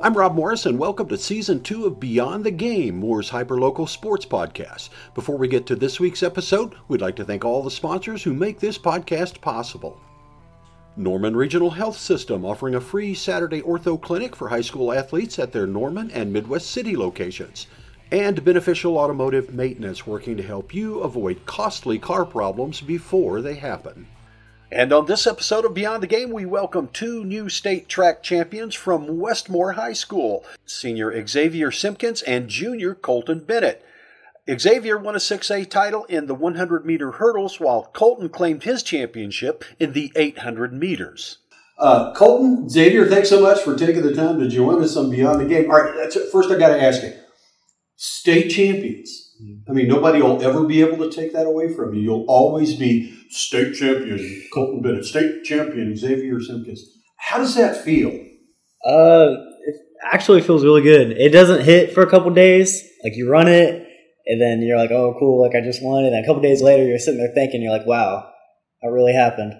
[0.00, 4.24] I'm Rob Morris, and welcome to season two of Beyond the Game, Moore's hyperlocal sports
[4.24, 4.90] podcast.
[5.12, 8.32] Before we get to this week's episode, we'd like to thank all the sponsors who
[8.32, 10.00] make this podcast possible.
[10.96, 15.50] Norman Regional Health System offering a free Saturday ortho clinic for high school athletes at
[15.50, 17.66] their Norman and Midwest City locations.
[18.12, 24.06] And Beneficial Automotive Maintenance working to help you avoid costly car problems before they happen.
[24.70, 28.74] And on this episode of Beyond the Game, we welcome two new state track champions
[28.74, 33.82] from Westmoore High School senior Xavier Simpkins and junior Kolton Bennett.
[34.58, 39.64] Xavier won a 6A title in the 100 meter hurdles, while Kolton claimed his championship
[39.80, 41.38] in the 800 meters.
[41.78, 45.40] Uh, Kolton, Xavier, thanks so much for taking the time to join us on Beyond
[45.40, 45.70] the Game.
[45.70, 47.14] All right, first I got to ask you
[47.96, 49.34] state champions.
[49.66, 52.02] I mean, nobody will ever be able to take that away from you.
[52.02, 56.82] You'll always be state champion Kolton Bennett, state champion Xavier Simpkins.
[57.16, 58.10] How does that feel?
[58.84, 59.34] Uh,
[59.66, 59.76] it
[60.12, 61.12] actually feels really good.
[61.12, 62.82] It doesn't hit for a couple days.
[63.04, 63.86] Like you run it,
[64.26, 65.42] and then you're like, "Oh, cool!
[65.42, 67.72] Like I just won." And then a couple days later, you're sitting there thinking, "You're
[67.72, 68.30] like, wow,
[68.82, 69.54] that really happened."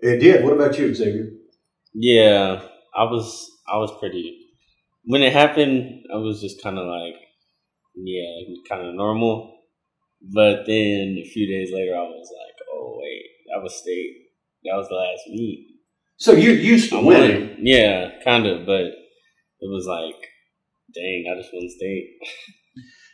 [0.00, 0.44] It did.
[0.44, 1.28] What about you, Xavier?
[1.94, 2.62] Yeah,
[2.94, 3.50] I was.
[3.72, 4.38] I was pretty.
[5.04, 7.14] When it happened, I was just kind of like,
[7.96, 9.58] yeah, kind of normal.
[10.22, 14.14] But then a few days later, I was like, oh wait, that was state.
[14.64, 15.68] That was the last meet.
[16.16, 17.48] So you're used to I winning.
[17.48, 17.56] won.
[17.62, 20.14] Yeah, kind of, but it was like,
[20.94, 22.10] dang, I just won state.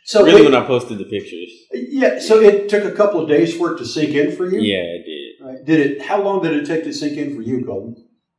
[0.05, 3.29] So really, it- when I posted the pictures, yeah, so it took a couple of
[3.29, 4.59] days for it to sink in for you.
[4.59, 5.45] yeah, it did.
[5.45, 5.65] Right.
[5.65, 6.01] Did it?
[6.01, 7.95] How long did it take to sink in for you, Kolton?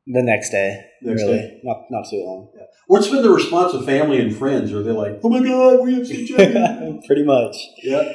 [0.06, 1.60] The next day, Next really, day.
[1.62, 2.50] not not too long.
[2.88, 4.72] What's been the response of family and friends?
[4.72, 7.00] Are they like, "Oh my God, we have state champion"?
[7.06, 7.54] Pretty much.
[7.84, 8.12] yeah.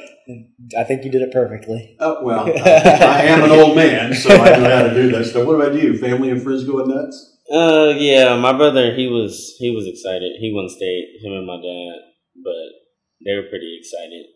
[0.76, 1.96] I think you did it perfectly.
[2.00, 5.26] Oh, well, I, I am an old man, so I know how to do that
[5.26, 5.46] stuff.
[5.46, 5.96] What about you?
[5.98, 7.36] Family and friends going nuts?
[7.52, 10.32] Uh, yeah, my brother, he was he was excited.
[10.40, 11.06] He won state.
[11.22, 12.00] Him and my dad,
[12.42, 14.26] but they were pretty excited.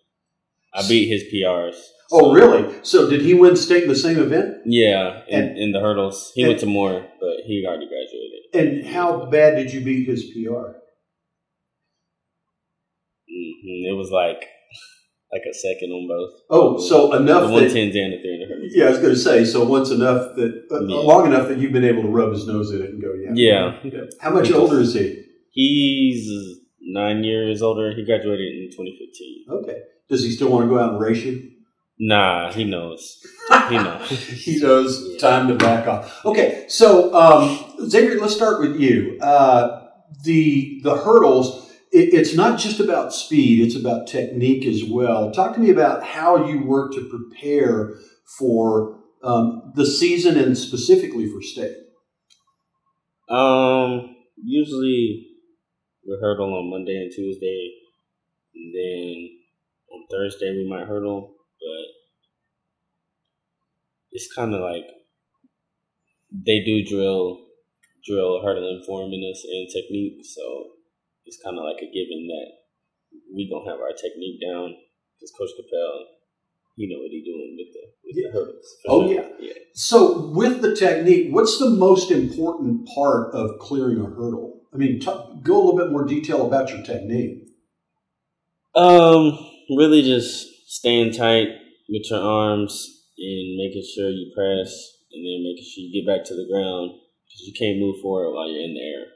[0.72, 1.74] I beat his PRs.
[2.12, 2.72] Oh, really?
[2.84, 4.58] So did he win state in the same event?
[4.66, 8.40] Yeah, in, And- in the hurdles, he and- went to more, but he already graduated.
[8.52, 10.76] And how bad did you beat his PR?
[13.28, 14.44] hmm It was like
[15.32, 16.40] like a second on both.
[16.50, 19.18] Oh, so enough the one that and the three hundred yeah, I was going to
[19.18, 20.96] say so once enough that uh, Yeah.
[20.96, 23.80] long enough that you've been able to rub his nose in it and go yeah
[23.84, 24.04] Yeah.
[24.20, 25.24] How much older is he?
[25.52, 26.28] He's
[26.80, 27.92] nine years older.
[27.94, 29.44] He graduated in twenty fifteen.
[29.50, 29.78] Okay.
[30.08, 31.50] Does he still want to go out and race you?
[32.02, 33.24] Nah, he knows.
[33.68, 34.08] He knows.
[34.28, 36.24] he knows time to back off.
[36.24, 39.18] Okay, so um, Xavier, let's start with you.
[39.20, 39.86] Uh,
[40.24, 41.69] the the hurdles.
[42.00, 45.30] It, it's not just about speed; it's about technique as well.
[45.30, 47.94] Talk to me about how you work to prepare
[48.38, 51.76] for um, the season and specifically for state.
[53.28, 55.26] Um, usually
[56.06, 57.70] we hurdle on Monday and Tuesday,
[58.54, 59.30] and then
[59.92, 61.86] on Thursday we might hurdle, but
[64.12, 64.84] it's kind of like
[66.32, 67.44] they do drill
[68.06, 70.79] drill hurdling form in us and technique, so
[71.26, 72.48] it's kind of like a given that
[73.34, 74.74] we gonna have our technique down
[75.18, 76.06] because Coach Capel,
[76.76, 78.28] he know what he doing with the with Yeah.
[78.28, 78.76] the hurdles.
[78.88, 79.14] Oh, sure.
[79.14, 79.28] yeah.
[79.40, 79.52] yeah.
[79.74, 84.62] So, with the technique, what's the most important part of clearing a hurdle?
[84.72, 85.06] I mean, t-
[85.42, 87.48] go a little bit more detail about your technique.
[88.74, 89.36] Um,
[89.76, 91.48] really just staying tight
[91.88, 92.72] with your arms
[93.18, 94.70] and making sure you press,
[95.12, 96.92] and then making sure you get back to the ground
[97.26, 99.06] because you can't move forward while you're in the air.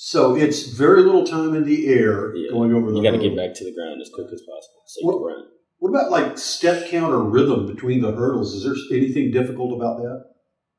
[0.00, 2.52] So it's very little time in the air Yeah.
[2.52, 2.96] going over the.
[2.98, 5.18] You got to get back to the ground as quick as possible so you What-
[5.18, 5.44] can run.
[5.80, 8.54] What about like step count or rhythm between the hurdles?
[8.54, 10.24] Is there anything difficult about that?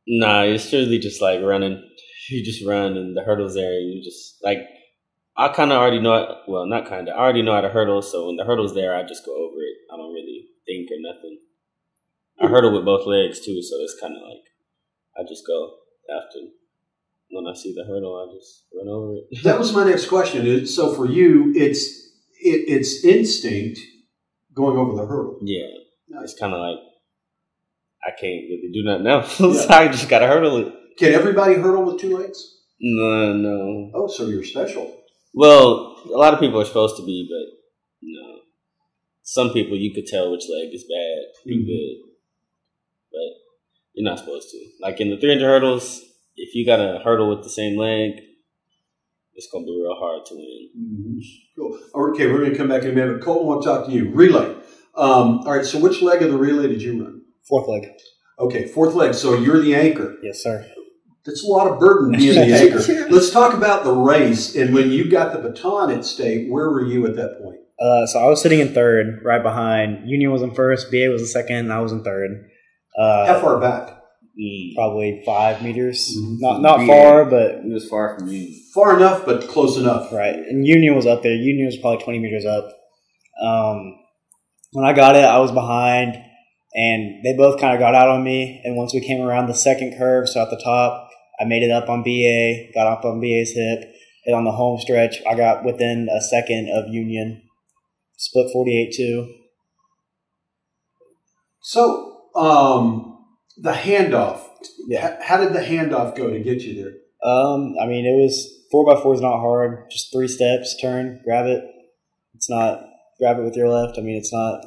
[0.08, 1.84] Nah, it's really just like running.
[2.30, 3.80] You just run, and the hurdles there.
[3.80, 4.60] You just like
[5.36, 6.16] I kind of already know.
[6.16, 7.16] It, well, not kind of.
[7.16, 8.02] I already know how to hurdle.
[8.02, 9.78] So when the hurdles there, I just go over it.
[9.94, 11.40] I don't really think or nothing.
[12.40, 14.44] I hurdle with both legs too, so it's kind of like
[15.18, 15.76] I just go
[16.10, 16.40] after.
[17.32, 19.44] When I see the hurdle, I just run over it.
[19.44, 20.66] That was my next question.
[20.66, 21.86] So for you, it's
[22.42, 23.80] it, it's instinct
[24.54, 25.38] going over the hurdle.
[25.44, 25.68] yeah,
[26.24, 26.78] it's kind of like
[28.04, 29.40] I can't really do nothing else.
[29.70, 29.76] Yeah.
[29.78, 30.74] I just gotta hurdle it.
[30.98, 32.44] Can everybody hurdle with two legs?
[32.82, 33.92] No, no.
[33.94, 34.96] Oh, so you're special.
[35.34, 37.56] Well, a lot of people are supposed to be, but
[38.02, 38.40] no.
[39.24, 41.66] Some people you could tell which leg is bad, Mhm.
[41.68, 41.98] good,
[43.12, 43.30] but
[43.94, 44.58] you're not supposed to.
[44.82, 46.02] Like in the 300 hurdles,
[46.50, 48.22] if you got a hurdle with the same leg,
[49.36, 50.70] it's gonna be real hard to win.
[50.78, 51.22] Mhm.
[51.56, 51.78] Cool.
[52.12, 53.22] Okay, we're going to come back in a minute.
[53.22, 54.10] Kolton, I want to talk to you.
[54.12, 54.56] Relay.
[54.96, 55.66] Um, all right.
[55.66, 57.22] So which leg of the relay did you run?
[57.48, 57.90] Fourth leg.
[58.40, 59.14] Okay, fourth leg.
[59.14, 60.16] So you're the anchor.
[60.24, 60.66] Yes, sir.
[61.26, 63.10] That's a lot of burden being the anchor.
[63.14, 64.56] Let's talk about the race.
[64.56, 67.60] And when you got the baton at state, where were you at that point?
[67.80, 70.10] Uh, so I was sitting in third, right behind.
[70.10, 72.32] Union was in first, BA was in second, and I was in third.
[72.98, 73.99] Uh, How far back?
[74.40, 74.74] Mm.
[74.76, 76.16] Probably five meters.
[76.18, 76.38] Mhm.
[76.40, 76.88] Not not BA.
[76.88, 78.48] far, but It was far from you.
[78.74, 80.14] Far enough, but close enough.
[80.14, 80.36] right.
[80.36, 81.34] And Union was up there.
[81.36, 82.70] Union was probably twenty meters up.
[83.42, 83.96] Um,
[84.72, 86.16] when I got it, I was behind,
[86.74, 88.62] and they both kind of got out on me.
[88.64, 91.10] And once we came around the second curve, so at the top,
[91.40, 93.92] I made it up on BA, got up on BA's hip,
[94.26, 97.42] and on the home stretch, I got within a second of Union.
[98.18, 99.28] Split forty eight two.
[101.62, 103.19] So, um,
[103.62, 104.42] the handoff.
[104.88, 105.22] Yeah.
[105.22, 106.94] How did the handoff go to get you there?
[107.32, 109.90] Um, I mean, it was four by four is not hard.
[109.92, 111.64] Just three steps, turn, grab it.
[112.36, 112.86] It's not
[113.20, 113.98] grab it with your left.
[113.98, 114.62] I mean, it's not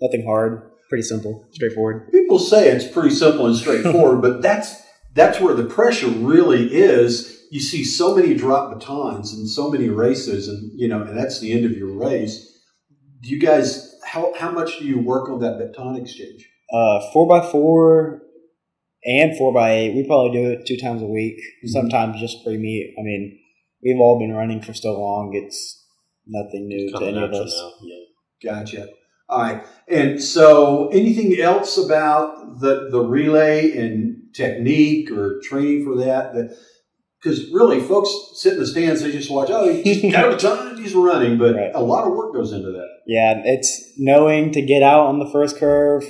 [0.00, 0.70] nothing hard.
[0.88, 2.12] Pretty simple, straightforward.
[2.12, 4.82] People say it's pretty simple and straightforward, but that's
[5.14, 7.44] that's where the pressure really is.
[7.50, 11.40] You see so many drop batons and so many races, and you know, and that's
[11.40, 12.56] the end of your race.
[13.20, 16.48] Do you guys how how much do you work on that baton exchange?
[16.72, 18.22] Uh, four by four
[19.06, 19.94] and four by eight.
[19.94, 21.36] We probably do it two times a week.
[21.66, 22.94] Sometimes just pre meet.
[22.98, 23.38] I mean,
[23.82, 25.32] we've all been running for so long.
[25.34, 25.84] It's
[26.26, 27.54] nothing new to any of us.
[27.54, 28.52] now, Yeah.
[28.52, 28.88] Gotcha.
[29.28, 29.64] All right.
[29.88, 36.34] And so, anything else about the the relay and technique or training for that?
[36.34, 36.56] That
[37.22, 39.48] because really, folks sit in the stands, they just watch.
[39.50, 41.70] Oh, he just got a baton, he's running, but Right.
[41.74, 42.86] a lot of work goes into that.
[43.06, 46.04] Yeah, it's knowing to get out on the first curve,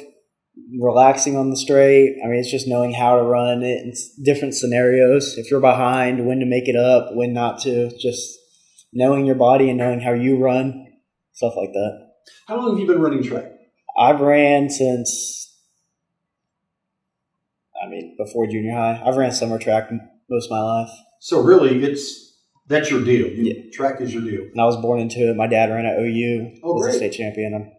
[0.80, 2.16] relaxing on the straight.
[2.24, 3.82] I mean, it's just knowing how to run it.
[3.86, 5.36] It's different scenarios.
[5.38, 7.90] If you're behind, when to make it up, when not to.
[7.98, 8.38] Just
[8.92, 10.86] knowing your body and knowing how you run,
[11.32, 12.06] stuff like that.
[12.48, 13.52] How long have you been running track?
[13.98, 15.54] I've ran since,
[17.82, 19.02] I mean, before junior high.
[19.04, 19.90] I've ran summer track
[20.28, 20.90] most of my life.
[21.20, 22.34] So really, it's
[22.68, 23.26] that's your deal.
[23.28, 24.42] You, Track is your deal.
[24.42, 25.36] And I was born into it.
[25.36, 26.94] My dad ran at OU, Oh, was great.
[26.94, 27.54] a state champion.
[27.54, 27.72] I'm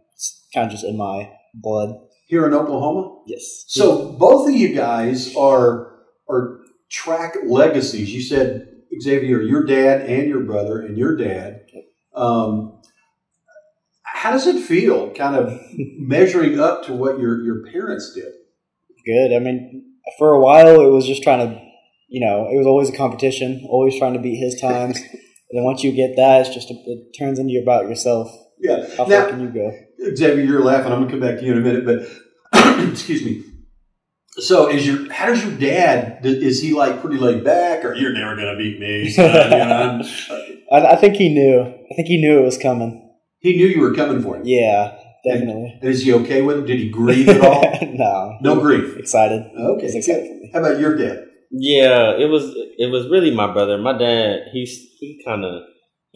[0.53, 1.89] kind of just in my blood.
[2.27, 3.21] Here in Oklahoma.
[3.25, 3.65] Yes.
[3.67, 5.93] So both of you guys are
[6.29, 6.59] are
[6.89, 8.13] track legacies.
[8.13, 8.67] You said
[9.01, 11.61] Xavier, your dad and your brother and your dad.
[12.13, 12.81] Um,
[14.03, 18.33] how does it feel, kind of measuring up to what your your parents did?
[19.07, 19.33] good.
[19.33, 21.61] I mean, for a while it was just trying to,
[22.09, 24.97] you know, it was always a competition, always trying to beat his times.
[25.11, 28.29] and then once you get that, it's just a, it turns into about yourself.
[28.59, 28.85] Yeah.
[28.97, 29.71] How far can you go?
[30.15, 30.91] Xavier, you're laughing.
[30.91, 32.07] I'm gonna come back to you in a minute, but
[32.91, 33.43] excuse me.
[34.39, 36.19] So, is your how does your dad?
[36.23, 39.09] Is he like pretty laid back, or you're never gonna beat me?
[39.11, 40.01] son," you know?
[40.71, 41.61] I, I think he knew.
[41.61, 43.03] I think he knew it was coming.
[43.39, 44.43] He knew you were coming for him.
[44.45, 44.95] Yeah,
[45.25, 45.79] definitely.
[45.81, 46.65] Is he okay with it?
[46.67, 47.63] Did he grieve at all?
[47.93, 48.97] no, No grief.
[48.97, 49.43] excited.
[49.57, 49.85] Okay.
[49.85, 50.51] He's excited for me.
[50.53, 51.25] How about your dad?
[51.49, 52.43] Yeah, it was
[52.77, 53.77] it was really my brother.
[53.79, 55.63] My dad, he's he kind of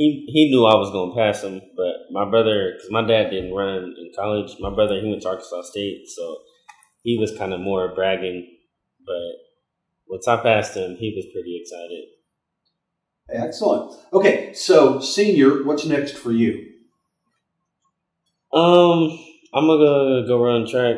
[0.01, 3.53] he he knew I was gonna pass him, but my brother, because my dad didn't
[3.53, 4.55] run in college.
[4.59, 6.37] My brother, he went to Arkansas State, so
[7.03, 8.47] he was kind of more bragging.
[9.05, 9.33] But
[10.07, 12.05] once I passed him, he was pretty excited.
[13.29, 13.93] Excellent.
[14.11, 16.67] Okay, so senior, what's next for you?
[18.53, 19.19] Um,
[19.53, 20.97] I'm gonna go run track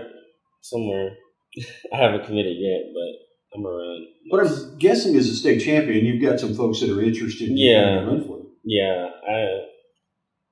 [0.61, 1.17] somewhere.
[1.93, 4.05] I haven't committed yet, but I'm gonna run.
[4.29, 6.05] What I'm guessing is a state champion.
[6.05, 8.05] You've got some folks that are interested in Yeah.
[8.05, 8.42] run for.
[8.63, 9.65] Yeah, I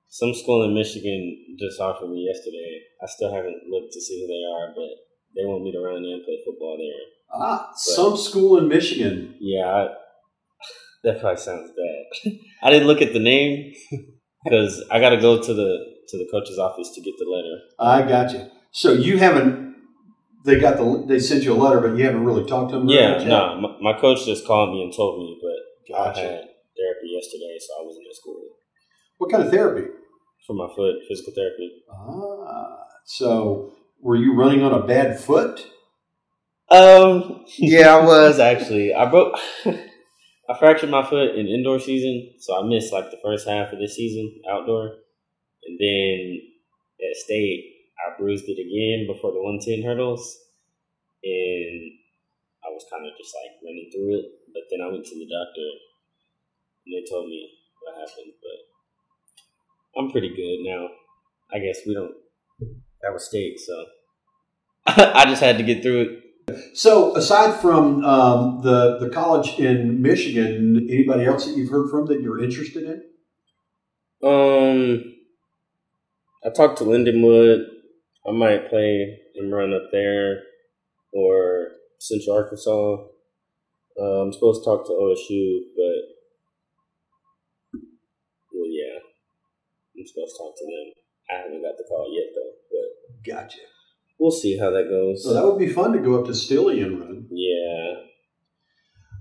[0.09, 2.81] some school in Michigan just offered me yesterday.
[3.01, 4.91] I still haven't looked to see who they are, but
[5.35, 7.41] they want me to run there and play football there.
[7.41, 9.35] Ah, some school in Michigan.
[9.39, 9.87] Yeah, I,
[11.05, 12.33] that probably sounds bad.
[12.61, 13.73] I didn't look at the name
[14.43, 17.61] because I got to go to the to the coach's office to get the letter.
[17.79, 18.51] I got you.
[18.71, 19.75] So you haven't.
[20.43, 21.05] They got the.
[21.07, 22.89] They sent you a letter, but you haven't really talked to them.
[22.89, 27.07] Yeah, no, my, my coach just called me and told me, but I had therapy
[27.07, 27.90] yesterday, so I wasn't at school
[29.21, 29.87] What kind of therapy?
[30.47, 31.83] for my foot, physical therapy.
[31.91, 35.61] Ah, so were you running on a bad foot?
[36.69, 38.93] Um, yeah, I was actually.
[38.93, 39.37] I broke.
[40.49, 43.79] I fractured my foot in indoor season, so I missed like the first half of
[43.79, 44.99] this season outdoor,
[45.63, 46.41] and then
[46.99, 50.25] at state I bruised it again before the one ten hurdles,
[51.23, 51.93] and
[52.65, 54.25] I was kind of just like running through it.
[54.51, 55.69] But then I went to the doctor,
[56.83, 57.47] and they told me
[57.79, 58.33] what happened.
[58.41, 58.70] But
[59.97, 60.87] I'm pretty good now.
[61.53, 62.13] I guess we don't.
[63.01, 63.85] That was state, so
[64.87, 66.17] I just had to get through it.
[66.73, 72.07] So, aside from um, the the college in Michigan, anybody else that you've heard from
[72.07, 73.03] that you're interested in?
[74.23, 75.15] Um,
[76.45, 77.65] I talked to Lindenwood.
[78.27, 80.43] I might play and run up there
[81.13, 81.69] or
[81.99, 82.97] Central Arkansas.
[83.99, 87.79] Uh, I'm supposed to talk to OSU, but
[88.53, 88.99] well, yeah,
[90.01, 90.85] I'm supposed to talk to them.
[91.29, 93.59] I haven't got the call yet though, but Gotcha.
[94.19, 95.23] we'll see how that goes.
[95.23, 97.27] So that would be fun to go up to Stilly and run.
[97.31, 97.93] yeah,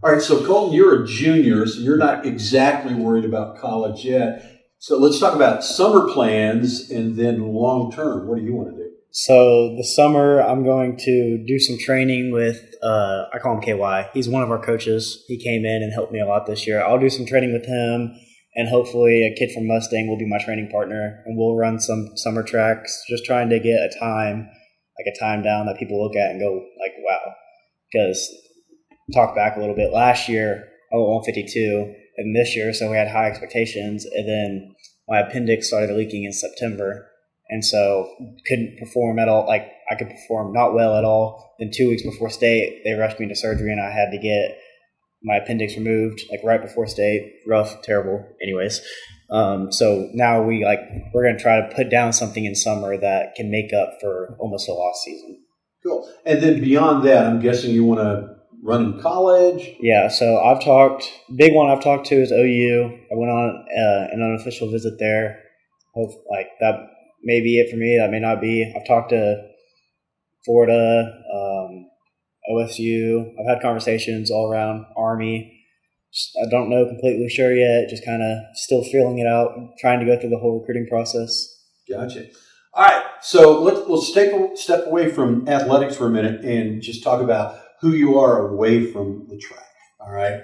[0.03, 4.57] All right, so Kolton, you're a junior, so you're not exactly worried about college yet.
[4.79, 8.27] So let's talk about summer plans and then long term.
[8.27, 8.91] What do you want to do?
[9.13, 12.59] So the summer, I'm going to do some training with.
[12.83, 14.09] Uh, I call him KY.
[14.15, 15.23] He's one of our coaches.
[15.29, 16.81] He came in and helped me a lot this year.
[16.83, 18.17] I'll do some training with him,
[18.55, 22.11] and hopefully, a kid from Mustang will be my training partner, and we'll run some
[22.17, 23.05] summer tracks.
[23.09, 24.49] Just trying to get a time,
[24.99, 27.35] like a time down that people look at and go like, "Wow."
[27.93, 28.29] Because
[29.15, 29.93] talk back a little bit.
[29.93, 34.75] Last year, I went 152, and this year, so we had high expectations, and then
[35.09, 37.11] my appendix started leaking in September
[37.51, 38.09] and so
[38.47, 39.47] couldn't perform at all.
[39.47, 41.55] Like I could perform not well at all.
[41.59, 44.57] Then two weeks before state, they rushed me to surgery, and I had to get
[45.23, 47.41] my appendix removed, like right before state.
[47.47, 48.25] Rough, terrible.
[48.43, 48.81] Anyways,
[49.31, 50.81] um, so now we like
[51.13, 54.69] we're gonna try to put down something in summer that can make up for almost
[54.69, 55.43] a lost season.
[55.83, 56.11] Cool.
[56.27, 59.71] And then beyond that, I'm guessing you want to run in college.
[59.81, 61.11] Yeah, so I've talked.
[61.35, 62.99] Big one I've talked to is OU.
[63.11, 65.43] I went on uh, an unofficial visit there.
[65.95, 66.75] Hope like that
[67.23, 67.99] may be it for me.
[67.99, 68.73] That may not be.
[68.77, 69.37] I've talked to
[70.45, 71.50] Florida, um,
[72.51, 73.33] OSU.
[73.39, 75.57] I've had conversations all around Army.
[76.45, 77.89] I don't know completely sure yet.
[77.89, 81.47] Just kind of still feeling it out, trying to go through the whole recruiting process.
[81.89, 82.27] Gotcha.
[82.75, 83.05] All right.
[83.23, 87.61] So let's take a step away from athletics for a minute and just talk about
[87.81, 89.65] who you are away from the track.
[90.01, 90.41] All right.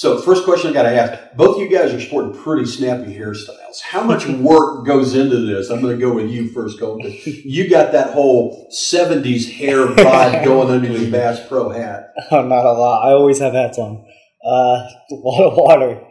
[0.00, 3.14] So first question I got to ask: Both of you guys are sporting pretty snappy
[3.14, 3.82] hairstyles.
[3.82, 5.68] How much work goes into this?
[5.68, 7.14] I'm going to go with you first, Kolton.
[7.26, 12.14] You got that whole '70s hair vibe going under your Bass Pro hat.
[12.30, 13.06] Oh, not a lot.
[13.06, 14.02] I always have hats on.
[14.42, 16.02] Uh, a lot of water.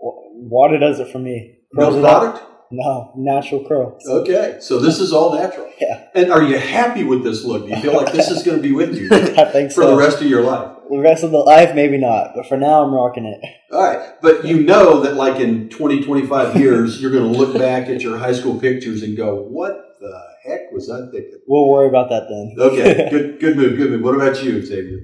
[0.00, 1.58] Water does it for me.
[1.76, 2.44] Curls No product.
[2.72, 4.02] No, natural curls.
[4.04, 5.72] Okay, so this is all natural.
[5.80, 6.08] Yeah.
[6.14, 7.66] And are you happy with this look?
[7.66, 9.90] Do you feel like this is going to be with you I think for so.
[9.92, 10.77] the rest of your life?
[10.90, 12.32] The rest of the life, maybe not.
[12.34, 13.40] But for now, I'm rocking it.
[13.72, 17.56] All right, but you know that like in 20, 25 years, you're going to look
[17.58, 21.68] back at your high school pictures and go, "What the heck was I thinking?" We'll
[21.68, 22.56] worry about that then.
[22.58, 24.02] Okay, good, good move, good move.
[24.02, 25.00] What about you, Xavier?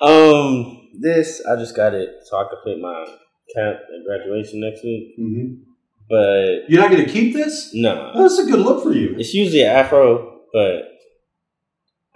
[0.00, 3.04] um, this I just got it so I could fit my
[3.54, 5.14] cap at graduation next week.
[5.18, 5.62] Mm-hmm.
[6.10, 7.70] But You're not going to keep this?
[7.72, 9.14] no, That's a good look for you.
[9.16, 10.82] it's usually an afro, but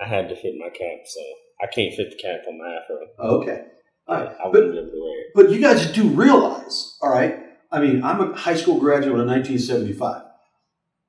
[0.00, 1.20] I had to fit my cap, so
[1.62, 3.06] I can't fit the cap on my afro.
[3.40, 3.64] Okay,
[4.08, 5.26] all right, I but wouldn't be able to wear it.
[5.34, 7.40] but you guys do realize, all right?
[7.72, 10.22] I mean, I'm a high school graduate in 1975.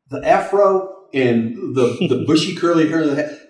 [0.09, 3.05] The afro and the the bushy curly hair,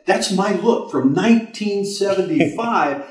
[0.06, 3.06] that's my look from 1975.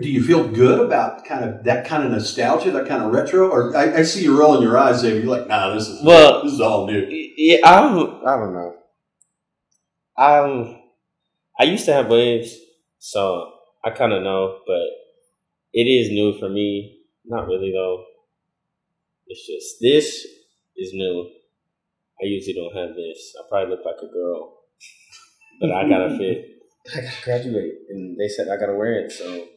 [0.00, 3.48] Do you feel good about kind of that kind of nostalgia, that kind of retro?
[3.48, 5.20] Or I, I see you rolling your eyes, Xavier.
[5.22, 7.06] You're like, nah, this is Well- this is all new.
[7.36, 8.74] Yeah, I don't, I don't know.
[10.16, 10.80] Um,
[11.60, 12.56] I used to have waves,
[13.04, 13.52] so
[13.84, 14.80] I kind of know, but
[15.74, 17.00] it is new for me.
[17.26, 18.02] Not really though.
[19.26, 20.26] It's just this
[20.74, 21.28] is new.
[22.22, 23.34] I usually don't have this.
[23.38, 24.56] I probably look like a girl,
[25.60, 26.46] but I gotta fit.
[26.94, 29.48] I gotta graduate, and they said I gotta wear it, so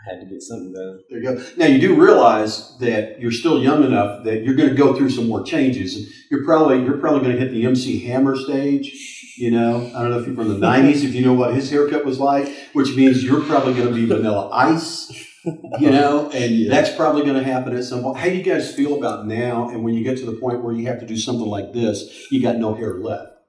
[0.00, 1.00] I had to get something done.
[1.10, 1.44] There you go.
[1.56, 5.10] Now you do realize that you're still young enough that you're going to go through
[5.10, 6.24] some more changes.
[6.30, 9.34] You're probably you're probably going to hit the MC Hammer stage.
[9.36, 11.70] You know, I don't know if you're from the '90s, if you know what his
[11.70, 15.26] haircut was like, which means you're probably going to be Vanilla Ice.
[15.44, 18.18] You know, and that's probably going to happen at some point.
[18.18, 19.68] How do you guys feel about now?
[19.68, 22.26] And when you get to the point where you have to do something like this,
[22.30, 23.39] you got no hair left.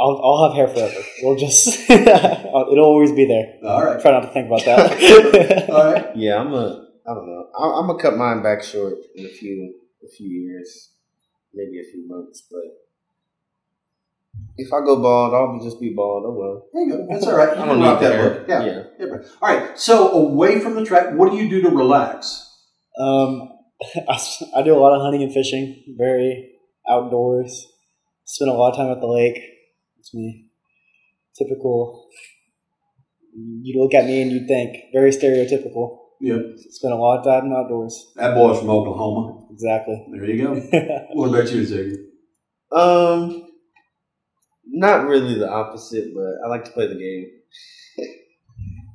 [0.00, 1.04] I'll, I'll have hair forever.
[1.22, 3.70] We'll just, it'll always be there.
[3.70, 5.68] All right, Try not to think about that.
[5.70, 6.16] all right.
[6.16, 6.86] Yeah, I'm a.
[7.06, 7.46] I don't know.
[7.58, 10.92] I- I'm gonna cut mine back short in a few a few years,
[11.52, 12.42] maybe a few months.
[12.50, 12.62] But
[14.56, 16.24] if I go bald, I'll just be bald.
[16.26, 16.66] Oh well.
[16.72, 17.06] There you go.
[17.10, 17.48] That's all right.
[17.52, 18.48] I can don't rock need that look.
[18.48, 18.64] Yeah.
[18.64, 18.82] yeah.
[18.98, 19.06] Yeah.
[19.42, 19.78] All right.
[19.78, 22.46] So away from the track, what do you do to relax?
[22.98, 23.48] um,
[24.08, 25.94] I, s- I do a lot of hunting and fishing.
[25.98, 26.50] Very
[26.88, 27.66] outdoors.
[28.24, 29.40] Spend a lot of time at the lake.
[30.00, 30.46] It's me.
[31.36, 32.08] Typical.
[33.34, 35.98] You look at me and you think very stereotypical.
[36.20, 36.40] Yep.
[36.70, 38.12] Spent a lot of time outdoors.
[38.16, 39.46] That boy's from Oklahoma.
[39.52, 40.06] Exactly.
[40.12, 40.54] There you go.
[41.12, 41.96] What about you, Xavier?
[42.72, 43.46] Um,
[44.66, 47.26] not really the opposite, but I like to play the game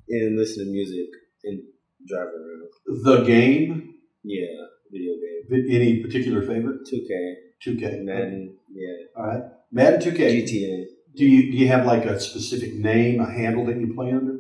[0.10, 1.08] and listen to music
[1.44, 1.62] and
[2.08, 3.04] drive around.
[3.04, 3.96] The game.
[4.24, 4.46] Yeah,
[4.92, 5.66] video game.
[5.70, 6.82] Any particular favorite?
[6.92, 7.34] 2K,
[7.66, 8.04] 2K.
[8.04, 9.44] Madden, yeah, All right.
[9.72, 10.44] Madden 2K.
[10.44, 10.86] GTA.
[11.16, 14.34] Do you do you have like a specific name, a handle that you play under?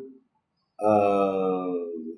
[0.83, 2.17] Um,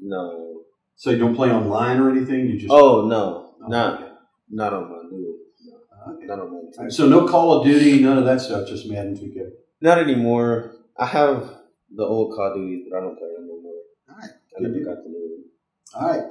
[0.00, 0.62] no.
[0.96, 2.46] So you don't play online or anything?
[2.46, 4.12] You just Oh no, Oh, not okay.
[4.50, 5.38] not on my new.
[5.66, 6.26] No, Okay.
[6.26, 6.82] not on my.
[6.84, 9.50] Right, So no Call of Duty, none of that stuff, just Madden 2K.
[9.80, 10.74] Not anymore.
[10.96, 11.56] I have
[11.94, 13.72] the old Call of Duty, but I don't play them no more.
[14.10, 14.30] All right.
[14.56, 15.42] I never got the new
[15.94, 16.02] one.
[16.02, 16.24] All right.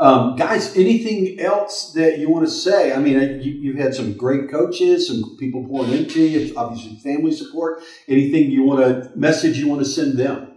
[0.00, 2.92] Um, guys, anything else that you want to say?
[2.92, 7.32] I mean, you, you've had some great coaches, some people pouring into you, obviously family
[7.32, 7.82] support.
[8.06, 10.56] Anything you want to message you want to send them?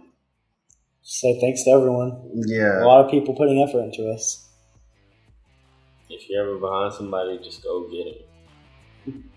[1.02, 2.42] Say thanks to everyone.
[2.46, 2.84] Yeah.
[2.84, 4.48] A lot of people putting effort into us.
[6.08, 8.28] If you're ever behind somebody, just go get it.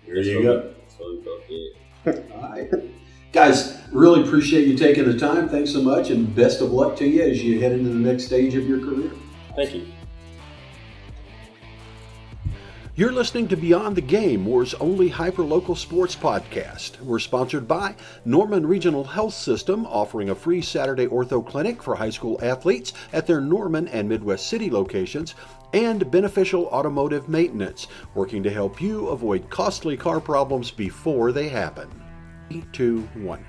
[0.06, 0.74] There you go.
[0.88, 2.32] So go get it.
[2.36, 2.72] All right.
[3.34, 5.50] Guys, really appreciate you taking the time.
[5.50, 8.26] Thanks so much, and best of luck to you as you head into the next
[8.26, 9.12] stage of your career.
[9.56, 9.88] Thank you.
[12.98, 16.98] You're listening to Beyond the Game, Moore's only hyperlocal sports podcast.
[17.02, 22.10] We're sponsored by Norman Regional Health System, offering a free Saturday ortho clinic for high
[22.10, 25.36] school athletes at their Norman and Midwest City locations,
[25.74, 31.90] and Beneficial Automotive Maintenance, working to help you avoid costly car problems before they happen.
[32.72, 33.46] 2 1.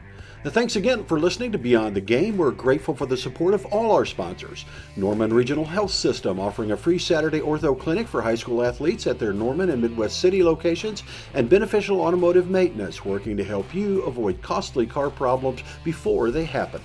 [0.47, 2.37] And thanks again for listening to Beyond the Game.
[2.37, 4.65] We're grateful for the support of all our sponsors.
[4.95, 9.19] Norman Regional Health System offering a free Saturday ortho clinic for high school athletes at
[9.19, 11.03] their Norman and Midwest City locations,
[11.35, 16.81] and Beneficial Automotive Maintenance working to help you avoid costly car problems before they happen.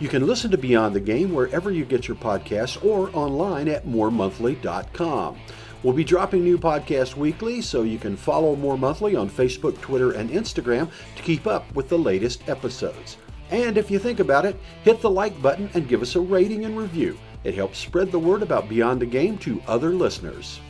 [0.00, 3.86] You can listen to Beyond the Game wherever you get your podcasts or online at
[3.86, 5.38] mooremonthly.com.
[5.82, 10.12] We'll be dropping new podcasts weekly, so you can follow Moore Monthly on Facebook, Twitter,
[10.12, 13.16] and Instagram to keep up with the latest episodes.
[13.50, 16.66] And if you think about it, hit the like button and give us a rating
[16.66, 17.18] and review.
[17.44, 20.60] It helps spread the word about Beyond the Game to other listeners.